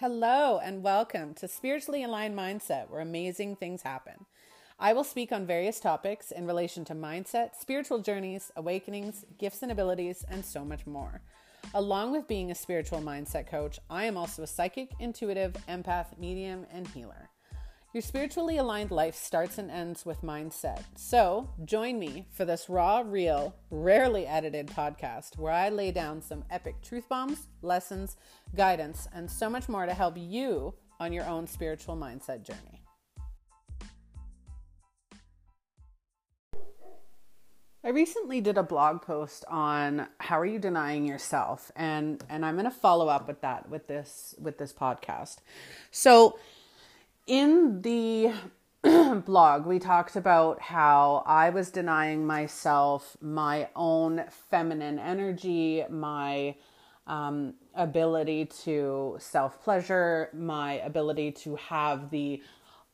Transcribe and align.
Hello, 0.00 0.60
and 0.62 0.84
welcome 0.84 1.34
to 1.34 1.48
Spiritually 1.48 2.04
Aligned 2.04 2.38
Mindset, 2.38 2.88
where 2.88 3.00
amazing 3.00 3.56
things 3.56 3.82
happen. 3.82 4.26
I 4.78 4.92
will 4.92 5.02
speak 5.02 5.32
on 5.32 5.44
various 5.44 5.80
topics 5.80 6.30
in 6.30 6.46
relation 6.46 6.84
to 6.84 6.94
mindset, 6.94 7.56
spiritual 7.58 7.98
journeys, 7.98 8.52
awakenings, 8.54 9.24
gifts 9.38 9.60
and 9.60 9.72
abilities, 9.72 10.24
and 10.30 10.44
so 10.44 10.64
much 10.64 10.86
more. 10.86 11.20
Along 11.74 12.12
with 12.12 12.28
being 12.28 12.52
a 12.52 12.54
spiritual 12.54 13.00
mindset 13.00 13.48
coach, 13.48 13.80
I 13.90 14.04
am 14.04 14.16
also 14.16 14.44
a 14.44 14.46
psychic, 14.46 14.92
intuitive, 15.00 15.56
empath, 15.68 16.16
medium, 16.16 16.64
and 16.72 16.86
healer. 16.86 17.30
Your 17.98 18.02
spiritually 18.04 18.58
aligned 18.58 18.92
life 18.92 19.16
starts 19.16 19.58
and 19.58 19.72
ends 19.72 20.06
with 20.06 20.22
mindset. 20.22 20.84
So, 20.94 21.50
join 21.64 21.98
me 21.98 22.26
for 22.30 22.44
this 22.44 22.68
raw, 22.68 23.02
real, 23.04 23.56
rarely 23.72 24.24
edited 24.24 24.68
podcast 24.68 25.36
where 25.36 25.52
I 25.52 25.68
lay 25.70 25.90
down 25.90 26.22
some 26.22 26.44
epic 26.48 26.80
truth 26.80 27.08
bombs, 27.08 27.48
lessons, 27.60 28.16
guidance, 28.54 29.08
and 29.12 29.28
so 29.28 29.50
much 29.50 29.68
more 29.68 29.84
to 29.84 29.94
help 29.94 30.14
you 30.16 30.74
on 31.00 31.12
your 31.12 31.24
own 31.24 31.48
spiritual 31.48 31.96
mindset 31.96 32.46
journey. 32.46 32.84
I 37.82 37.88
recently 37.88 38.40
did 38.40 38.58
a 38.58 38.62
blog 38.62 39.02
post 39.02 39.44
on 39.48 40.06
how 40.18 40.38
are 40.38 40.46
you 40.46 40.60
denying 40.60 41.04
yourself 41.04 41.72
and 41.74 42.22
and 42.28 42.44
I'm 42.44 42.54
going 42.54 42.64
to 42.64 42.70
follow 42.70 43.08
up 43.08 43.26
with 43.26 43.40
that 43.40 43.68
with 43.68 43.88
this 43.88 44.36
with 44.38 44.58
this 44.58 44.72
podcast. 44.72 45.38
So, 45.90 46.38
in 47.28 47.82
the 47.82 48.32
blog, 49.26 49.66
we 49.66 49.78
talked 49.78 50.16
about 50.16 50.60
how 50.60 51.22
I 51.26 51.50
was 51.50 51.70
denying 51.70 52.26
myself 52.26 53.16
my 53.20 53.68
own 53.76 54.24
feminine 54.50 54.98
energy, 54.98 55.84
my 55.90 56.56
um, 57.06 57.54
ability 57.74 58.46
to 58.64 59.16
self 59.20 59.62
pleasure, 59.62 60.30
my 60.32 60.74
ability 60.80 61.32
to 61.32 61.56
have 61.56 62.10
the 62.10 62.42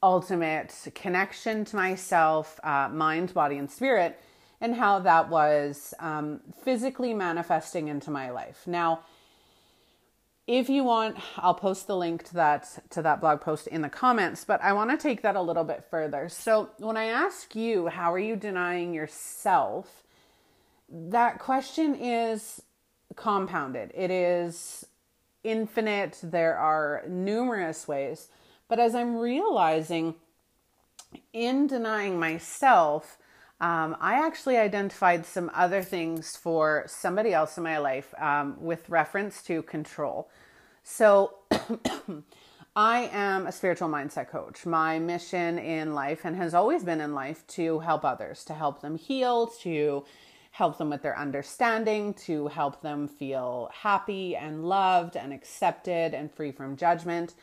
ultimate 0.02 0.74
connection 0.94 1.64
to 1.66 1.76
myself, 1.76 2.58
uh, 2.64 2.88
mind, 2.92 3.32
body, 3.32 3.56
and 3.56 3.70
spirit, 3.70 4.20
and 4.60 4.74
how 4.74 4.98
that 4.98 5.28
was 5.28 5.94
um, 6.00 6.40
physically 6.62 7.14
manifesting 7.14 7.88
into 7.88 8.10
my 8.10 8.30
life. 8.30 8.64
Now, 8.66 9.00
if 10.46 10.68
you 10.68 10.84
want 10.84 11.16
i'll 11.38 11.54
post 11.54 11.86
the 11.86 11.96
link 11.96 12.22
to 12.22 12.34
that 12.34 12.78
to 12.90 13.00
that 13.00 13.20
blog 13.20 13.40
post 13.40 13.66
in 13.66 13.80
the 13.80 13.88
comments 13.88 14.44
but 14.44 14.62
i 14.62 14.72
want 14.72 14.90
to 14.90 14.96
take 14.96 15.22
that 15.22 15.36
a 15.36 15.42
little 15.42 15.64
bit 15.64 15.84
further. 15.90 16.28
So 16.28 16.70
when 16.78 16.96
i 16.96 17.06
ask 17.06 17.54
you 17.54 17.88
how 17.88 18.12
are 18.12 18.18
you 18.18 18.36
denying 18.36 18.92
yourself 18.92 20.04
that 20.90 21.38
question 21.38 21.94
is 21.94 22.62
compounded. 23.16 23.90
It 23.94 24.10
is 24.10 24.86
infinite. 25.42 26.18
There 26.22 26.56
are 26.56 27.02
numerous 27.08 27.86
ways. 27.88 28.28
But 28.68 28.78
as 28.78 28.94
i'm 28.94 29.16
realizing 29.16 30.14
in 31.32 31.66
denying 31.66 32.18
myself 32.18 33.18
um, 33.60 33.96
I 34.00 34.24
actually 34.26 34.56
identified 34.56 35.24
some 35.24 35.50
other 35.54 35.82
things 35.82 36.36
for 36.36 36.84
somebody 36.86 37.32
else 37.32 37.56
in 37.56 37.64
my 37.64 37.78
life 37.78 38.12
um, 38.18 38.56
with 38.60 38.88
reference 38.88 39.42
to 39.44 39.62
control. 39.62 40.28
So, 40.82 41.34
I 42.76 43.08
am 43.12 43.46
a 43.46 43.52
spiritual 43.52 43.88
mindset 43.88 44.28
coach. 44.28 44.66
My 44.66 44.98
mission 44.98 45.58
in 45.60 45.94
life 45.94 46.24
and 46.24 46.34
has 46.34 46.54
always 46.54 46.82
been 46.82 47.00
in 47.00 47.14
life 47.14 47.46
to 47.48 47.78
help 47.78 48.04
others, 48.04 48.44
to 48.46 48.54
help 48.54 48.80
them 48.80 48.98
heal, 48.98 49.46
to 49.62 50.04
help 50.50 50.78
them 50.78 50.90
with 50.90 51.02
their 51.02 51.16
understanding, 51.16 52.14
to 52.14 52.48
help 52.48 52.82
them 52.82 53.06
feel 53.06 53.70
happy 53.72 54.34
and 54.34 54.64
loved 54.64 55.16
and 55.16 55.32
accepted 55.32 56.14
and 56.14 56.32
free 56.32 56.50
from 56.50 56.76
judgment. 56.76 57.34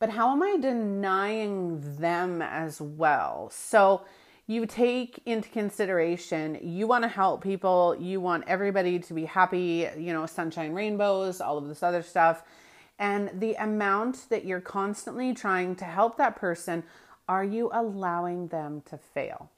But 0.00 0.10
how 0.10 0.32
am 0.32 0.42
I 0.42 0.56
denying 0.60 1.96
them 1.98 2.42
as 2.42 2.80
well? 2.80 3.50
So, 3.52 4.02
you 4.50 4.66
take 4.66 5.22
into 5.26 5.48
consideration 5.48 6.58
you 6.60 6.84
want 6.84 7.04
to 7.04 7.08
help 7.08 7.40
people, 7.40 7.96
you 8.00 8.20
want 8.20 8.42
everybody 8.48 8.98
to 8.98 9.14
be 9.14 9.24
happy, 9.24 9.88
you 9.96 10.12
know, 10.12 10.26
sunshine, 10.26 10.72
rainbows, 10.72 11.40
all 11.40 11.56
of 11.56 11.68
this 11.68 11.84
other 11.84 12.02
stuff. 12.02 12.42
And 12.98 13.30
the 13.32 13.54
amount 13.54 14.28
that 14.28 14.44
you're 14.44 14.60
constantly 14.60 15.34
trying 15.34 15.76
to 15.76 15.84
help 15.84 16.16
that 16.16 16.34
person, 16.34 16.82
are 17.28 17.44
you 17.44 17.70
allowing 17.72 18.48
them 18.48 18.82
to 18.86 18.98
fail? 18.98 19.48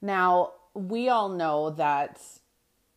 Now, 0.00 0.52
we 0.72 1.10
all 1.10 1.28
know 1.28 1.68
that 1.68 2.18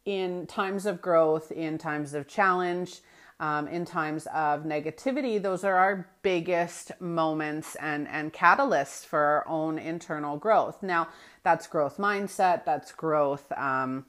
in 0.06 0.47
times 0.47 0.85
of 0.85 1.01
growth, 1.01 1.51
in 1.51 1.78
times 1.78 2.13
of 2.13 2.29
challenge, 2.29 3.01
um, 3.41 3.68
in 3.68 3.85
times 3.85 4.28
of 4.28 4.63
negativity, 4.63 5.41
those 5.41 5.63
are 5.63 5.75
our 5.75 6.07
biggest 6.22 6.91
moments 7.02 7.75
and, 7.75 8.07
and 8.07 8.31
catalysts 8.31 9.03
for 9.03 9.19
our 9.19 9.47
own 9.47 9.79
internal 9.79 10.38
growth. 10.38 10.84
Now, 10.84 11.09
that's 11.44 11.66
growth 11.66 11.97
mindset, 11.97 12.66
that's 12.66 12.91
growth 12.91 13.51
um, 13.53 14.06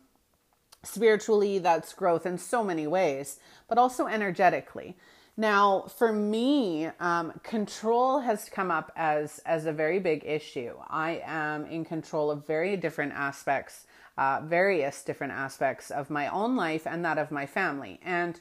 spiritually, 0.83 1.59
that's 1.59 1.95
growth 1.95 2.27
in 2.27 2.37
so 2.37 2.63
many 2.63 2.87
ways, 2.87 3.41
but 3.69 3.79
also 3.79 4.07
energetically. 4.07 4.97
Now, 5.35 5.87
for 5.97 6.13
me, 6.13 6.91
um, 7.01 7.33
control 7.43 8.21
has 8.21 8.51
come 8.51 8.71
up 8.71 8.93
as 8.95 9.39
as 9.47 9.65
a 9.65 9.73
very 9.73 9.99
big 9.99 10.27
issue. 10.27 10.75
I 10.91 11.23
am 11.25 11.65
in 11.65 11.87
control 11.87 12.31
of 12.31 12.47
very 12.47 12.77
different 12.77 13.15
aspects, 13.15 13.87
uh, 14.19 14.43
various 14.45 15.03
different 15.03 15.33
aspects 15.33 15.91
of 15.91 16.11
my 16.11 16.29
own 16.29 16.55
life 16.55 16.87
and 16.87 17.03
that 17.07 17.17
of 17.17 17.31
my 17.31 17.47
family, 17.47 17.99
and 18.05 18.39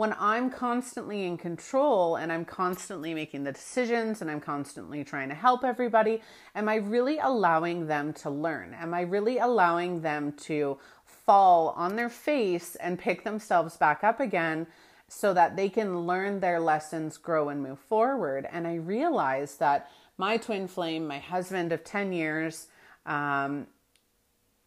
when 0.00 0.16
I'm 0.18 0.48
constantly 0.48 1.26
in 1.26 1.36
control 1.36 2.16
and 2.16 2.32
I'm 2.32 2.46
constantly 2.46 3.12
making 3.12 3.44
the 3.44 3.52
decisions 3.52 4.22
and 4.22 4.30
I'm 4.30 4.40
constantly 4.40 5.04
trying 5.04 5.28
to 5.28 5.34
help 5.34 5.62
everybody, 5.62 6.22
am 6.54 6.70
I 6.70 6.76
really 6.76 7.18
allowing 7.18 7.86
them 7.86 8.14
to 8.14 8.30
learn? 8.30 8.72
Am 8.72 8.94
I 8.94 9.02
really 9.02 9.36
allowing 9.36 10.00
them 10.00 10.32
to 10.44 10.78
fall 11.04 11.74
on 11.76 11.96
their 11.96 12.08
face 12.08 12.76
and 12.76 12.98
pick 12.98 13.24
themselves 13.24 13.76
back 13.76 14.02
up 14.02 14.20
again 14.20 14.66
so 15.08 15.34
that 15.34 15.54
they 15.54 15.68
can 15.68 16.06
learn 16.06 16.40
their 16.40 16.60
lessons, 16.60 17.18
grow, 17.18 17.50
and 17.50 17.62
move 17.62 17.78
forward? 17.78 18.48
And 18.50 18.66
I 18.66 18.76
realized 18.76 19.58
that 19.58 19.90
my 20.16 20.38
twin 20.38 20.66
flame, 20.66 21.06
my 21.06 21.18
husband 21.18 21.72
of 21.72 21.84
10 21.84 22.14
years, 22.14 22.68
um, 23.04 23.66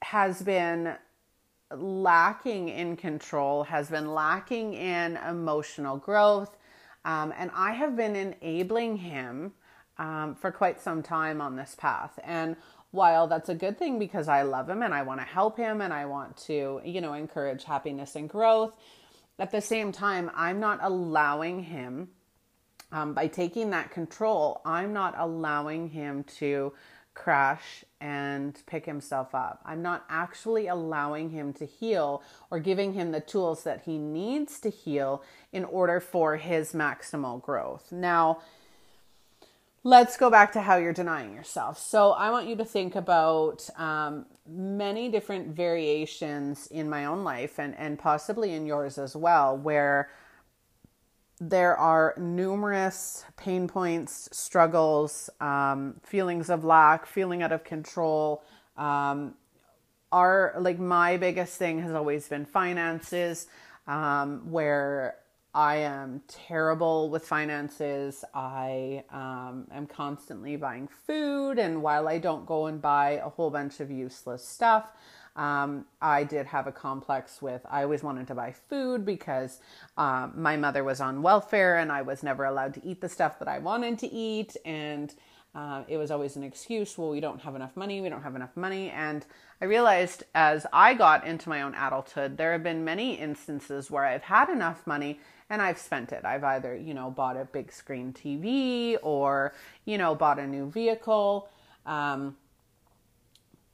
has 0.04 0.44
been 0.44 0.94
lacking 1.76 2.70
in 2.70 2.96
control, 2.96 3.64
has 3.64 3.90
been 3.90 4.14
lacking 4.14 4.74
in 4.74 5.18
emotional 5.18 5.98
growth. 5.98 6.58
Um, 7.06 7.34
and 7.38 7.52
I 7.54 7.72
have 7.74 7.96
been 7.96 8.16
enabling 8.16 8.98
him 8.98 9.54
um, 9.98 10.36
for 10.36 10.52
quite 10.52 10.82
some 10.82 11.04
time 11.04 11.42
on 11.42 11.56
this 11.56 11.76
path. 11.78 12.18
And 12.24 12.56
while 12.92 13.28
that's 13.28 13.50
a 13.50 13.56
good 13.56 13.78
thing 13.78 14.00
because 14.00 14.28
I 14.28 14.44
love 14.44 14.70
him 14.70 14.84
and 14.84 14.94
I 14.94 15.02
want 15.02 15.20
to 15.20 15.26
help 15.26 15.58
him 15.58 15.82
and 15.82 15.92
I 15.92 16.06
want 16.06 16.38
to, 16.46 16.82
you 16.86 17.02
know, 17.02 17.14
encourage 17.14 17.64
happiness 17.64 18.16
and 18.16 18.30
growth, 18.30 18.76
at 19.40 19.52
the 19.52 19.62
same 19.62 19.92
time, 19.92 20.30
I'm 20.36 20.60
not 20.60 20.80
allowing 20.82 21.64
him, 21.64 22.10
um, 22.92 23.14
by 23.14 23.28
taking 23.28 23.72
that 23.72 23.90
control, 23.90 24.62
I'm 24.64 24.94
not 24.94 25.16
allowing 25.18 25.90
him 25.90 26.24
to 26.38 26.74
crash 27.14 27.86
and 28.02 28.62
pick 28.66 28.86
himself 28.86 29.34
up. 29.34 29.62
I'm 29.66 29.82
not 29.82 30.06
actually 30.10 30.68
allowing 30.68 31.30
him 31.30 31.54
to 31.54 31.66
heal 31.66 32.24
or 32.52 32.60
giving 32.60 32.94
him 32.94 33.12
the 33.12 33.20
tools 33.20 33.64
that 33.64 33.84
he 33.86 33.98
needs 33.98 34.60
to 34.62 34.70
heal 34.70 35.24
in 35.52 35.64
order 35.66 36.00
for 36.00 36.38
his 36.38 36.74
maximal 36.74 37.42
growth. 37.42 37.92
Now, 37.92 38.40
let's 39.84 40.18
go 40.18 40.30
back 40.30 40.52
to 40.54 40.62
how 40.62 40.78
you're 40.78 40.94
denying 40.94 41.34
yourself. 41.34 41.78
So, 41.78 42.12
I 42.12 42.32
want 42.32 42.48
you 42.48 42.56
to 42.58 42.66
think 42.66 42.96
about 42.96 43.70
um, 43.78 44.26
many 44.48 45.10
different 45.10 45.56
variations 45.56 46.68
in 46.68 46.90
my 46.90 47.06
own 47.06 47.24
life 47.24 47.60
and, 47.60 47.76
and 47.78 47.98
possibly 47.98 48.54
in 48.54 48.66
yours 48.66 48.98
as 48.98 49.16
well, 49.16 49.56
where 49.56 50.10
there 51.50 51.78
are 51.78 52.14
numerous 52.18 53.26
pain 53.36 53.68
points, 53.68 54.30
struggles, 54.32 55.30
um, 55.42 55.96
feelings 56.04 56.50
of 56.50 56.64
lack, 56.64 57.06
feeling 57.06 57.44
out 57.44 57.52
of 57.52 57.64
control. 57.64 58.44
Um, 58.78 59.36
are 60.12 60.54
like 60.60 60.80
my 60.80 61.18
biggest 61.18 61.58
thing 61.58 61.82
has 61.82 61.94
always 61.94 62.28
been 62.28 62.46
finances, 62.46 63.48
um, 63.88 64.52
where 64.52 65.16
I 65.56 65.78
am 65.78 66.22
terrible 66.28 67.10
with 67.10 67.28
finances. 67.28 68.24
I 68.34 69.04
um, 69.10 69.68
am 69.72 69.88
constantly 69.88 70.56
buying 70.56 70.88
food, 70.88 71.58
and 71.58 71.82
while 71.82 72.08
I 72.08 72.20
don't 72.20 72.46
go 72.46 72.68
and 72.68 72.82
buy 72.82 73.22
a 73.24 73.30
whole 73.30 73.50
bunch 73.50 73.80
of 73.80 73.92
useless 73.92 74.48
stuff, 74.48 74.86
um, 75.36 75.86
I 76.02 76.24
did 76.24 76.46
have 76.48 76.68
a 76.68 76.72
complex 76.72 77.42
with, 77.42 77.62
I 77.70 77.84
always 77.84 78.04
wanted 78.04 78.28
to 78.28 78.36
buy 78.36 78.54
food 78.70 79.06
because 79.06 79.60
um, 79.98 80.34
my 80.36 80.58
mother 80.58 80.84
was 80.84 81.02
on 81.02 81.24
welfare 81.24 81.80
and 81.80 81.92
I 81.92 82.04
was 82.04 82.22
never 82.22 82.46
allowed 82.46 82.76
to 82.76 82.86
eat 82.86 83.02
the 83.02 83.10
stuff 83.10 83.40
that 83.40 83.48
I 83.48 83.60
wanted 83.60 83.98
to 84.00 84.12
eat. 84.12 84.56
And 84.64 85.14
uh, 85.56 85.84
it 85.88 85.98
was 85.98 86.12
always 86.12 86.36
an 86.36 86.44
excuse. 86.44 86.98
Well, 86.98 87.10
we 87.10 87.20
don't 87.20 87.42
have 87.42 87.56
enough 87.56 87.76
money. 87.76 88.00
We 88.00 88.10
don't 88.10 88.24
have 88.24 88.36
enough 88.36 88.56
money. 88.56 88.92
And 88.92 89.26
I 89.60 89.66
realized 89.66 90.24
as 90.36 90.68
I 90.72 90.94
got 90.94 91.26
into 91.26 91.50
my 91.50 91.64
own 91.64 91.74
adulthood, 91.74 92.38
there 92.38 92.52
have 92.52 92.64
been 92.64 92.84
many 92.84 93.16
instances 93.16 93.90
where 93.90 94.06
I've 94.06 94.24
had 94.24 94.50
enough 94.50 94.86
money 94.86 95.20
and 95.50 95.62
I've 95.62 95.78
spent 95.78 96.12
it. 96.12 96.26
I've 96.26 96.44
either, 96.44 96.76
you 96.76 96.94
know, 96.94 97.10
bought 97.10 97.38
a 97.38 97.46
big 97.46 97.72
screen 97.72 98.14
TV 98.14 98.98
or, 99.02 99.54
you 99.86 99.98
know, 99.98 100.16
bought 100.16 100.40
a 100.40 100.48
new 100.48 100.70
vehicle, 100.70 101.50
um, 101.86 102.36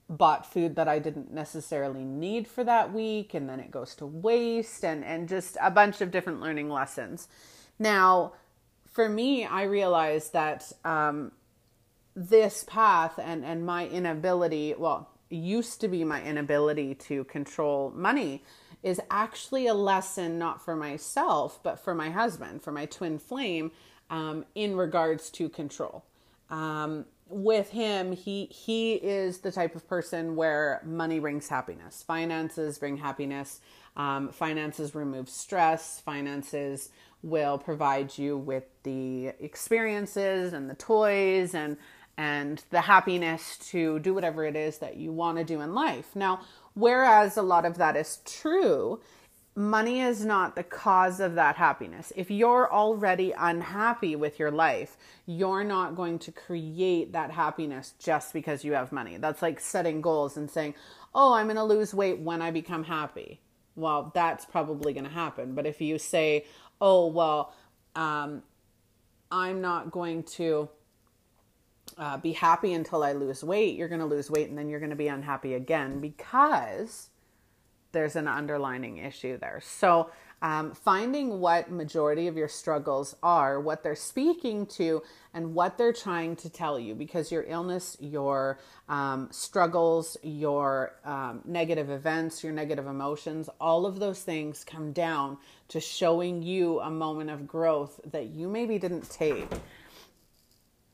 bought 0.09 0.51
food 0.51 0.75
that 0.75 0.87
I 0.87 0.97
didn't 0.97 1.31
necessarily 1.31 2.03
need 2.03 2.47
for 2.47 2.63
that 2.63 2.91
week, 2.91 3.35
and 3.35 3.47
then 3.47 3.59
it 3.59 3.69
goes 3.69 3.93
to 3.95 4.07
waste, 4.07 4.83
and, 4.83 5.05
and 5.05 5.29
just 5.29 5.55
a 5.61 5.69
bunch 5.69 6.01
of 6.01 6.09
different 6.09 6.41
learning 6.41 6.69
lessons. 6.69 7.27
Now, 7.77 8.33
for 8.91 9.07
me, 9.07 9.45
I 9.45 9.63
realized 9.63 10.33
that 10.33 10.71
um, 10.83 11.31
this 12.15 12.65
path 12.67 13.19
and, 13.19 13.45
and 13.45 13.65
my 13.65 13.87
inability, 13.87 14.73
well, 14.77 15.09
used 15.29 15.79
to 15.81 15.87
be 15.87 16.03
my 16.03 16.23
inability 16.23 16.95
to 16.95 17.23
control 17.25 17.93
money, 17.95 18.43
is 18.81 18.99
actually 19.11 19.67
a 19.67 19.73
lesson 19.73 20.39
not 20.39 20.63
for 20.63 20.75
myself, 20.75 21.59
but 21.61 21.79
for 21.79 21.93
my 21.93 22.09
husband, 22.09 22.63
for 22.63 22.71
my 22.71 22.85
twin 22.87 23.19
flame, 23.19 23.71
um, 24.09 24.43
in 24.55 24.75
regards 24.75 25.29
to 25.29 25.49
control. 25.49 26.03
Um, 26.49 27.05
with 27.29 27.69
him, 27.69 28.11
he 28.11 28.45
he 28.45 28.93
is 28.95 29.39
the 29.39 29.51
type 29.51 29.75
of 29.75 29.87
person 29.87 30.35
where 30.35 30.81
money 30.83 31.19
brings 31.19 31.47
happiness, 31.47 32.03
finances 32.03 32.77
bring 32.79 32.97
happiness, 32.97 33.61
um, 33.95 34.29
finances 34.29 34.95
remove 34.95 35.29
stress, 35.29 35.99
finances 35.99 36.89
will 37.21 37.57
provide 37.57 38.17
you 38.17 38.37
with 38.37 38.63
the 38.83 39.27
experiences 39.39 40.53
and 40.53 40.69
the 40.69 40.75
toys 40.75 41.53
and 41.53 41.77
and 42.17 42.63
the 42.69 42.81
happiness 42.81 43.57
to 43.69 43.99
do 43.99 44.13
whatever 44.13 44.43
it 44.43 44.55
is 44.55 44.79
that 44.79 44.97
you 44.97 45.11
want 45.13 45.37
to 45.37 45.43
do 45.43 45.61
in 45.61 45.73
life. 45.73 46.15
Now, 46.15 46.41
whereas 46.73 47.37
a 47.37 47.41
lot 47.41 47.63
of 47.63 47.77
that 47.77 47.95
is 47.95 48.19
true, 48.25 48.99
money 49.59 49.99
is 49.99 50.23
not 50.23 50.55
the 50.55 50.63
cause 50.63 51.19
of 51.19 51.35
that 51.35 51.57
happiness. 51.57 52.13
If 52.15 52.31
you're 52.31 52.71
already 52.71 53.33
unhappy 53.37 54.15
with 54.15 54.39
your 54.39 54.51
life, 54.51 54.97
you're 55.25 55.65
not 55.65 55.95
going 55.95 56.17
to 56.19 56.31
create 56.31 57.11
that 57.11 57.31
happiness 57.31 57.93
just 57.99 58.31
because 58.31 58.63
you 58.63 58.71
have 58.73 58.93
money. 58.93 59.17
That's 59.17 59.41
like 59.41 59.59
setting 59.59 59.99
goals 60.01 60.37
and 60.37 60.49
saying, 60.49 60.75
"Oh, 61.13 61.33
I'm 61.33 61.47
going 61.47 61.57
to 61.57 61.63
lose 61.63 61.93
weight 61.93 62.19
when 62.19 62.41
I 62.41 62.51
become 62.51 62.85
happy." 62.85 63.41
Well, 63.75 64.11
that's 64.15 64.45
probably 64.45 64.93
going 64.93 65.05
to 65.05 65.11
happen. 65.11 65.55
But 65.55 65.65
if 65.65 65.81
you 65.81 65.99
say, 65.99 66.45
oh, 66.81 67.07
well, 67.07 67.53
um, 67.95 68.43
I'm 69.31 69.61
not 69.61 69.91
going 69.91 70.23
to 70.23 70.69
uh, 71.97 72.17
be 72.17 72.33
happy 72.33 72.73
until 72.73 73.03
I 73.03 73.13
lose 73.13 73.43
weight, 73.43 73.75
you're 73.75 73.87
going 73.87 74.01
to 74.01 74.05
lose 74.05 74.29
weight 74.29 74.49
and 74.49 74.57
then 74.57 74.69
you're 74.69 74.79
going 74.79 74.89
to 74.89 74.95
be 74.95 75.07
unhappy 75.07 75.53
again 75.53 75.99
because 75.99 77.09
there's 77.91 78.15
an 78.15 78.27
underlining 78.27 78.97
issue 78.97 79.37
there. 79.37 79.61
So, 79.63 80.09
um, 80.41 80.73
finding 80.73 81.41
what 81.41 81.69
majority 81.69 82.27
of 82.27 82.37
your 82.37 82.47
struggles 82.47 83.13
are, 83.21 83.59
what 83.59 83.83
they're 83.83 83.95
speaking 83.95 84.65
to, 84.67 85.03
and 85.33 85.53
what 85.53 85.77
they're 85.77 85.93
trying 85.93 86.37
to 86.37 86.49
tell 86.49 86.79
you, 86.79 86.95
because 86.95 87.29
your 87.29 87.43
illness, 87.43 87.97
your 87.99 88.57
um, 88.87 89.27
struggles, 89.31 90.15
your 90.23 90.95
um, 91.03 91.41
negative 91.43 91.89
events, 91.89 92.41
your 92.41 92.53
negative 92.53 92.87
emotions, 92.87 93.49
all 93.59 93.85
of 93.85 93.99
those 93.99 94.21
things 94.21 94.63
come 94.63 94.93
down 94.93 95.37
to 95.67 95.81
showing 95.81 96.41
you 96.41 96.79
a 96.79 96.89
moment 96.89 97.29
of 97.29 97.45
growth 97.45 97.99
that 98.11 98.27
you 98.27 98.47
maybe 98.47 98.79
didn't 98.79 99.09
take. 99.09 99.49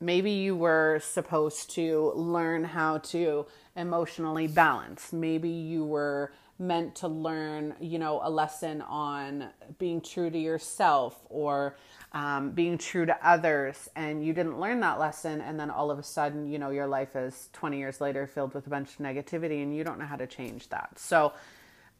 Maybe 0.01 0.31
you 0.31 0.55
were 0.55 0.99
supposed 1.03 1.69
to 1.75 2.11
learn 2.15 2.63
how 2.63 2.97
to 2.97 3.45
emotionally 3.75 4.47
balanced. 4.47 5.13
Maybe 5.13 5.49
you 5.49 5.85
were 5.85 6.31
meant 6.57 6.95
to 6.95 7.07
learn, 7.07 7.75
you 7.81 7.99
know, 7.99 8.21
a 8.23 8.29
lesson 8.29 8.81
on 8.83 9.49
being 9.77 9.99
true 9.99 10.29
to 10.29 10.37
yourself 10.37 11.19
or 11.29 11.75
um, 12.13 12.51
being 12.51 12.77
true 12.77 13.05
to 13.05 13.27
others, 13.27 13.89
and 13.95 14.25
you 14.25 14.31
didn't 14.31 14.59
learn 14.59 14.79
that 14.79 14.99
lesson, 14.99 15.41
and 15.41 15.59
then 15.59 15.69
all 15.69 15.91
of 15.91 15.99
a 15.99 16.03
sudden, 16.03 16.49
you 16.49 16.57
know, 16.57 16.69
your 16.69 16.87
life 16.87 17.15
is 17.15 17.49
20 17.51 17.77
years 17.77 17.99
later 17.99 18.25
filled 18.25 18.53
with 18.53 18.67
a 18.67 18.69
bunch 18.69 18.91
of 18.91 18.97
negativity, 18.99 19.61
and 19.61 19.75
you 19.75 19.83
don't 19.83 19.99
know 19.99 20.05
how 20.05 20.15
to 20.15 20.27
change 20.27 20.69
that. 20.69 20.97
So, 20.97 21.33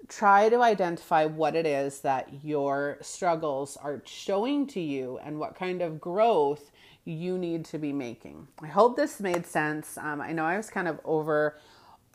try 0.08 0.50
to 0.50 0.62
identify 0.62 1.26
what 1.26 1.56
it 1.56 1.66
is 1.66 2.00
that 2.02 2.30
your 2.44 2.98
struggles 3.02 3.78
are 3.78 4.02
showing 4.06 4.68
to 4.68 4.80
you 4.80 5.20
and 5.24 5.40
what 5.40 5.56
kind 5.56 5.82
of 5.82 6.00
growth 6.00 6.72
you 7.06 7.38
need 7.38 7.66
to 7.66 7.78
be 7.78 7.94
making. 7.94 8.48
I 8.62 8.68
hope 8.68 8.96
this 8.96 9.20
made 9.20 9.46
sense. 9.46 9.98
Um, 9.98 10.20
I 10.20 10.34
know 10.34 10.44
I 10.44 10.58
was 10.58 10.70
kind 10.70 10.88
of 10.88 11.00
over 11.06 11.58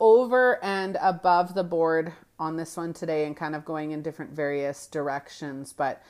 over 0.01 0.63
and 0.65 0.97
above 1.01 1.55
the 1.55 1.63
board 1.63 2.13
on 2.39 2.57
this 2.57 2.77
one 2.77 2.93
today 2.93 3.27
and 3.27 3.37
kind 3.37 3.55
of 3.55 3.67
going 3.67 3.91
in 3.91 4.01
different 4.03 4.33
various 4.33 4.87
directions, 4.87 5.75
but 5.75 6.03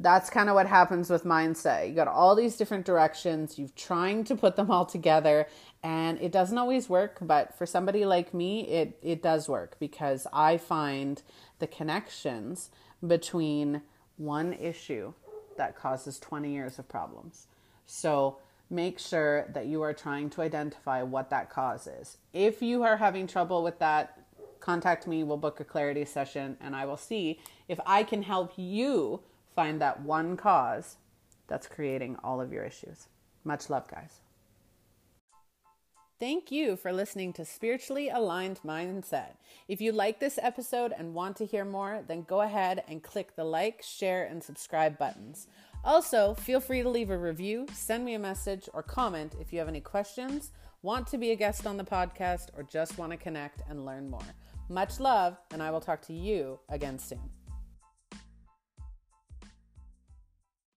that's 0.00 0.28
kind 0.28 0.48
of 0.48 0.56
what 0.56 0.66
happens 0.66 1.08
with 1.08 1.24
mindset. 1.24 1.88
You 1.88 1.94
got 1.94 2.08
all 2.08 2.34
these 2.34 2.56
different 2.56 2.84
directions, 2.84 3.58
you're 3.58 3.68
trying 3.76 4.24
to 4.24 4.36
put 4.36 4.56
them 4.56 4.70
all 4.70 4.84
together, 4.84 5.46
and 5.82 6.20
it 6.20 6.32
doesn't 6.32 6.58
always 6.58 6.88
work, 6.88 7.18
but 7.20 7.56
for 7.56 7.64
somebody 7.64 8.04
like 8.04 8.34
me, 8.34 8.66
it 8.66 8.98
it 9.02 9.22
does 9.22 9.48
work 9.48 9.76
because 9.78 10.26
I 10.32 10.56
find 10.58 11.22
the 11.60 11.66
connections 11.66 12.70
between 13.06 13.82
one 14.16 14.52
issue 14.52 15.12
that 15.56 15.76
causes 15.76 16.18
20 16.18 16.52
years 16.52 16.78
of 16.78 16.88
problems. 16.88 17.46
So, 17.90 18.36
make 18.70 18.98
sure 18.98 19.46
that 19.54 19.64
you 19.64 19.80
are 19.80 19.94
trying 19.94 20.28
to 20.28 20.42
identify 20.42 21.02
what 21.02 21.30
that 21.30 21.48
cause 21.48 21.86
is. 21.86 22.18
If 22.34 22.60
you 22.60 22.82
are 22.82 22.98
having 22.98 23.26
trouble 23.26 23.62
with 23.62 23.78
that, 23.78 24.20
contact 24.60 25.06
me. 25.06 25.24
We'll 25.24 25.38
book 25.38 25.58
a 25.60 25.64
clarity 25.64 26.04
session 26.04 26.58
and 26.60 26.76
I 26.76 26.84
will 26.84 26.98
see 26.98 27.40
if 27.66 27.80
I 27.86 28.02
can 28.02 28.22
help 28.22 28.52
you 28.56 29.20
find 29.56 29.80
that 29.80 30.02
one 30.02 30.36
cause 30.36 30.96
that's 31.46 31.66
creating 31.66 32.16
all 32.22 32.42
of 32.42 32.52
your 32.52 32.64
issues. 32.64 33.08
Much 33.42 33.70
love, 33.70 33.88
guys. 33.88 34.20
Thank 36.20 36.50
you 36.50 36.74
for 36.74 36.92
listening 36.92 37.32
to 37.34 37.44
Spiritually 37.44 38.08
Aligned 38.08 38.58
Mindset. 38.66 39.34
If 39.68 39.80
you 39.80 39.92
like 39.92 40.18
this 40.18 40.36
episode 40.42 40.92
and 40.98 41.14
want 41.14 41.36
to 41.36 41.46
hear 41.46 41.64
more, 41.64 42.02
then 42.08 42.22
go 42.22 42.40
ahead 42.40 42.82
and 42.88 43.04
click 43.04 43.36
the 43.36 43.44
like, 43.44 43.84
share, 43.84 44.24
and 44.24 44.42
subscribe 44.42 44.98
buttons. 44.98 45.46
Also, 45.84 46.34
feel 46.34 46.58
free 46.58 46.82
to 46.82 46.88
leave 46.88 47.10
a 47.10 47.16
review, 47.16 47.66
send 47.72 48.04
me 48.04 48.14
a 48.14 48.18
message, 48.18 48.68
or 48.74 48.82
comment 48.82 49.36
if 49.40 49.52
you 49.52 49.60
have 49.60 49.68
any 49.68 49.80
questions, 49.80 50.50
want 50.82 51.06
to 51.06 51.18
be 51.18 51.30
a 51.30 51.36
guest 51.36 51.68
on 51.68 51.76
the 51.76 51.84
podcast, 51.84 52.48
or 52.56 52.64
just 52.64 52.98
want 52.98 53.12
to 53.12 53.16
connect 53.16 53.62
and 53.70 53.86
learn 53.86 54.10
more. 54.10 54.34
Much 54.68 54.98
love, 54.98 55.36
and 55.52 55.62
I 55.62 55.70
will 55.70 55.80
talk 55.80 56.02
to 56.06 56.12
you 56.12 56.58
again 56.68 56.98
soon. 56.98 57.37